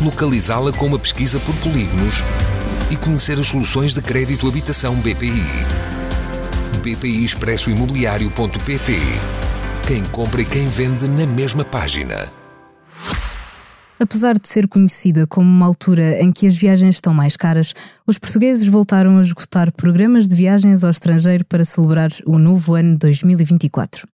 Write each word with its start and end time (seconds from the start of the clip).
localizá-la 0.00 0.72
com 0.72 0.86
uma 0.86 0.98
pesquisa 0.98 1.40
por 1.40 1.54
polígonos 1.56 2.22
e 2.90 2.96
conhecer 2.96 3.38
as 3.38 3.46
soluções 3.46 3.92
de 3.94 4.00
crédito 4.00 4.48
habitação 4.48 4.94
BPI. 4.96 5.42
BPI 6.82 7.24
Expresso 7.24 7.70
Imobiliário.pt 7.70 8.92
Quem 9.86 10.04
compra 10.04 10.42
e 10.42 10.44
quem 10.44 10.66
vende 10.68 11.06
na 11.08 11.26
mesma 11.26 11.64
página. 11.64 12.32
Apesar 14.00 14.38
de 14.38 14.48
ser 14.48 14.68
conhecida 14.68 15.26
como 15.26 15.50
uma 15.50 15.66
altura 15.66 16.22
em 16.22 16.30
que 16.30 16.46
as 16.46 16.56
viagens 16.56 16.94
estão 16.94 17.12
mais 17.12 17.36
caras, 17.36 17.74
os 18.06 18.16
portugueses 18.16 18.68
voltaram 18.68 19.18
a 19.18 19.20
esgotar 19.20 19.72
programas 19.72 20.28
de 20.28 20.36
viagens 20.36 20.84
ao 20.84 20.90
estrangeiro 20.90 21.44
para 21.44 21.64
celebrar 21.64 22.10
o 22.24 22.38
novo 22.38 22.74
ano 22.74 22.96
2024. 22.96 24.06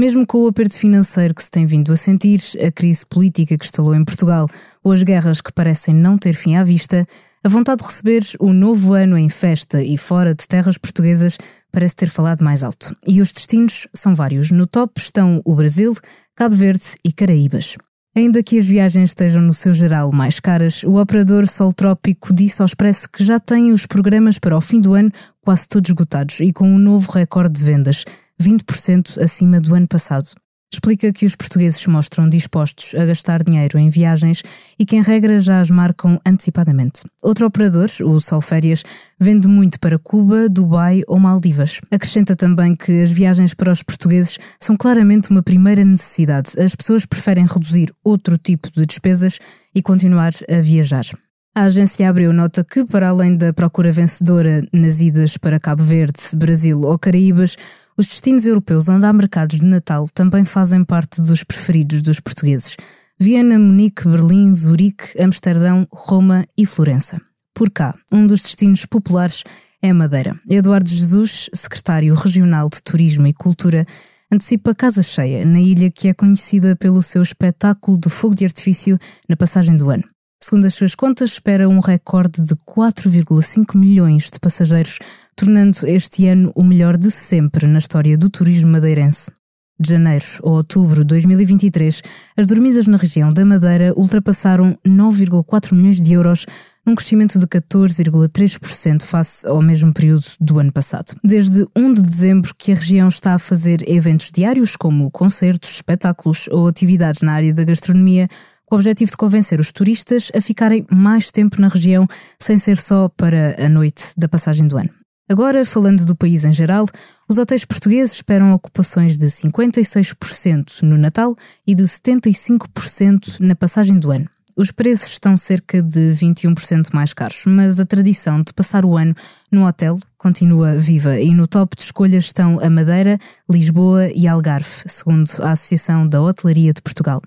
Mesmo 0.00 0.26
com 0.26 0.38
o 0.38 0.48
aperto 0.48 0.78
financeiro 0.78 1.34
que 1.34 1.42
se 1.42 1.50
tem 1.50 1.66
vindo 1.66 1.92
a 1.92 1.96
sentir, 1.96 2.40
a 2.66 2.72
crise 2.72 3.04
política 3.04 3.54
que 3.58 3.64
estalou 3.66 3.94
em 3.94 4.02
Portugal 4.02 4.48
ou 4.82 4.92
as 4.92 5.02
guerras 5.02 5.42
que 5.42 5.52
parecem 5.52 5.92
não 5.92 6.16
ter 6.16 6.32
fim 6.32 6.56
à 6.56 6.64
vista, 6.64 7.06
a 7.44 7.48
vontade 7.50 7.82
de 7.82 7.86
receber 7.86 8.22
o 8.38 8.50
novo 8.50 8.94
ano 8.94 9.18
em 9.18 9.28
festa 9.28 9.82
e 9.82 9.98
fora 9.98 10.34
de 10.34 10.48
terras 10.48 10.78
portuguesas 10.78 11.36
parece 11.70 11.96
ter 11.96 12.08
falado 12.08 12.42
mais 12.42 12.62
alto. 12.62 12.96
E 13.06 13.20
os 13.20 13.30
destinos 13.30 13.86
são 13.92 14.14
vários. 14.14 14.50
No 14.50 14.66
top 14.66 14.98
estão 14.98 15.42
o 15.44 15.54
Brasil, 15.54 15.94
Cabo 16.34 16.54
Verde 16.54 16.94
e 17.04 17.12
Caraíbas. 17.12 17.76
Ainda 18.16 18.42
que 18.42 18.58
as 18.58 18.66
viagens 18.66 19.10
estejam 19.10 19.42
no 19.42 19.52
seu 19.52 19.74
geral 19.74 20.10
mais 20.12 20.40
caras, 20.40 20.82
o 20.82 20.98
operador 20.98 21.46
Sol 21.46 21.74
Trópico 21.74 22.32
disse 22.32 22.62
ao 22.62 22.66
Expresso 22.66 23.06
que 23.06 23.22
já 23.22 23.38
tem 23.38 23.70
os 23.70 23.84
programas 23.84 24.38
para 24.38 24.56
o 24.56 24.62
fim 24.62 24.80
do 24.80 24.94
ano 24.94 25.12
quase 25.42 25.68
todos 25.68 25.90
esgotados 25.90 26.40
e 26.40 26.54
com 26.54 26.66
um 26.66 26.78
novo 26.78 27.12
recorde 27.12 27.60
de 27.60 27.66
vendas, 27.66 28.06
20% 28.40 29.22
acima 29.22 29.60
do 29.60 29.74
ano 29.74 29.86
passado. 29.86 30.30
Explica 30.72 31.12
que 31.12 31.26
os 31.26 31.34
portugueses 31.34 31.80
se 31.80 31.90
mostram 31.90 32.28
dispostos 32.28 32.94
a 32.94 33.04
gastar 33.04 33.42
dinheiro 33.42 33.76
em 33.76 33.90
viagens 33.90 34.44
e 34.78 34.86
que, 34.86 34.94
em 34.94 35.02
regra, 35.02 35.40
já 35.40 35.60
as 35.60 35.68
marcam 35.68 36.20
antecipadamente. 36.24 37.02
Outro 37.20 37.48
operador, 37.48 37.88
o 38.04 38.20
Sol 38.20 38.40
Férias, 38.40 38.84
vende 39.18 39.48
muito 39.48 39.80
para 39.80 39.98
Cuba, 39.98 40.48
Dubai 40.48 41.02
ou 41.08 41.18
Maldivas. 41.18 41.80
Acrescenta 41.90 42.36
também 42.36 42.76
que 42.76 43.02
as 43.02 43.10
viagens 43.10 43.52
para 43.52 43.72
os 43.72 43.82
portugueses 43.82 44.38
são 44.60 44.76
claramente 44.76 45.30
uma 45.30 45.42
primeira 45.42 45.84
necessidade. 45.84 46.52
As 46.56 46.76
pessoas 46.76 47.04
preferem 47.04 47.46
reduzir 47.46 47.92
outro 48.04 48.38
tipo 48.38 48.70
de 48.70 48.86
despesas 48.86 49.40
e 49.74 49.82
continuar 49.82 50.30
a 50.48 50.60
viajar. 50.60 51.04
A 51.52 51.64
agência 51.64 52.08
Abreu 52.08 52.32
nota 52.32 52.62
que, 52.62 52.84
para 52.84 53.08
além 53.08 53.36
da 53.36 53.52
procura 53.52 53.90
vencedora 53.90 54.62
nas 54.72 55.00
idas 55.00 55.36
para 55.36 55.58
Cabo 55.58 55.82
Verde, 55.82 56.20
Brasil 56.36 56.80
ou 56.80 56.96
Caraíbas, 56.96 57.56
os 58.00 58.08
destinos 58.08 58.46
europeus 58.46 58.88
onde 58.88 59.04
há 59.04 59.12
mercados 59.12 59.60
de 59.60 59.66
Natal 59.66 60.08
também 60.14 60.42
fazem 60.42 60.82
parte 60.82 61.20
dos 61.20 61.44
preferidos 61.44 62.00
dos 62.00 62.18
portugueses. 62.18 62.74
Viena, 63.18 63.58
Munique, 63.58 64.08
Berlim, 64.08 64.54
Zurique, 64.54 65.20
Amsterdão, 65.20 65.86
Roma 65.92 66.46
e 66.56 66.64
Florença. 66.64 67.20
Por 67.54 67.68
cá, 67.68 67.94
um 68.10 68.26
dos 68.26 68.40
destinos 68.40 68.86
populares 68.86 69.44
é 69.82 69.92
Madeira. 69.92 70.40
Eduardo 70.48 70.88
Jesus, 70.88 71.50
secretário 71.52 72.14
regional 72.14 72.70
de 72.70 72.82
Turismo 72.82 73.26
e 73.26 73.34
Cultura, 73.34 73.84
antecipa 74.32 74.74
casa 74.74 75.02
cheia 75.02 75.44
na 75.44 75.60
ilha 75.60 75.90
que 75.90 76.08
é 76.08 76.14
conhecida 76.14 76.74
pelo 76.76 77.02
seu 77.02 77.20
espetáculo 77.20 77.98
de 77.98 78.08
fogo 78.08 78.34
de 78.34 78.46
artifício 78.46 78.98
na 79.28 79.36
passagem 79.36 79.76
do 79.76 79.90
ano. 79.90 80.04
Segundo 80.42 80.66
as 80.66 80.74
suas 80.74 80.94
contas, 80.94 81.32
espera 81.32 81.68
um 81.68 81.80
recorde 81.80 82.42
de 82.42 82.54
4,5 82.66 83.76
milhões 83.76 84.30
de 84.32 84.40
passageiros, 84.40 84.98
tornando 85.36 85.86
este 85.86 86.26
ano 86.26 86.50
o 86.54 86.64
melhor 86.64 86.96
de 86.96 87.10
sempre 87.10 87.66
na 87.66 87.78
história 87.78 88.16
do 88.16 88.30
turismo 88.30 88.70
madeirense. 88.70 89.30
De 89.78 89.90
janeiro 89.90 90.24
a 90.42 90.48
outubro 90.48 91.00
de 91.00 91.08
2023, 91.08 92.02
as 92.36 92.46
dormidas 92.46 92.86
na 92.86 92.96
região 92.96 93.28
da 93.28 93.44
Madeira 93.44 93.92
ultrapassaram 93.94 94.78
9,4 94.86 95.74
milhões 95.74 96.02
de 96.02 96.14
euros, 96.14 96.46
num 96.86 96.94
crescimento 96.94 97.38
de 97.38 97.46
14,3% 97.46 99.02
face 99.02 99.46
ao 99.46 99.60
mesmo 99.60 99.92
período 99.92 100.24
do 100.40 100.58
ano 100.58 100.72
passado. 100.72 101.14
Desde 101.22 101.66
1 101.76 101.94
de 101.94 102.02
dezembro 102.02 102.54
que 102.56 102.72
a 102.72 102.74
região 102.74 103.08
está 103.08 103.34
a 103.34 103.38
fazer 103.38 103.86
eventos 103.86 104.30
diários 104.30 104.74
como 104.74 105.10
concertos, 105.10 105.70
espetáculos 105.70 106.48
ou 106.50 106.66
atividades 106.66 107.20
na 107.20 107.32
área 107.32 107.52
da 107.52 107.64
gastronomia, 107.64 108.28
com 108.70 108.76
o 108.76 108.78
objetivo 108.78 109.10
de 109.10 109.16
convencer 109.16 109.58
os 109.58 109.72
turistas 109.72 110.30
a 110.32 110.40
ficarem 110.40 110.86
mais 110.88 111.32
tempo 111.32 111.60
na 111.60 111.66
região, 111.66 112.06
sem 112.38 112.56
ser 112.56 112.76
só 112.76 113.08
para 113.08 113.56
a 113.62 113.68
noite 113.68 114.12
da 114.16 114.28
passagem 114.28 114.68
do 114.68 114.78
ano. 114.78 114.90
Agora, 115.28 115.64
falando 115.64 116.04
do 116.04 116.14
país 116.14 116.44
em 116.44 116.52
geral, 116.52 116.86
os 117.28 117.36
hotéis 117.36 117.64
portugueses 117.64 118.14
esperam 118.14 118.52
ocupações 118.52 119.18
de 119.18 119.26
56% 119.26 120.82
no 120.82 120.96
Natal 120.96 121.34
e 121.66 121.74
de 121.74 121.82
75% 121.82 123.40
na 123.40 123.56
passagem 123.56 123.98
do 123.98 124.12
ano. 124.12 124.28
Os 124.56 124.70
preços 124.70 125.08
estão 125.08 125.36
cerca 125.36 125.82
de 125.82 126.12
21% 126.12 126.92
mais 126.92 127.12
caros, 127.12 127.44
mas 127.46 127.80
a 127.80 127.86
tradição 127.86 128.40
de 128.42 128.52
passar 128.52 128.84
o 128.84 128.96
ano 128.96 129.14
no 129.50 129.66
hotel 129.66 129.98
continua 130.16 130.76
viva 130.76 131.18
e 131.18 131.32
no 131.34 131.46
top 131.46 131.74
de 131.74 131.82
escolhas 131.82 132.24
estão 132.24 132.60
a 132.60 132.70
Madeira, 132.70 133.18
Lisboa 133.48 134.10
e 134.14 134.28
Algarve, 134.28 134.84
segundo 134.86 135.30
a 135.40 135.52
Associação 135.52 136.06
da 136.06 136.20
Hotelaria 136.20 136.72
de 136.72 136.82
Portugal. 136.82 137.20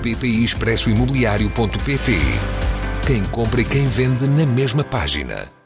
BPI 0.00 0.44
Expresso 0.44 0.90
Imobiliário.pt 0.90 2.12
Quem 3.06 3.22
compra 3.24 3.60
e 3.60 3.64
quem 3.64 3.86
vende 3.86 4.26
na 4.26 4.46
mesma 4.46 4.84
página. 4.84 5.61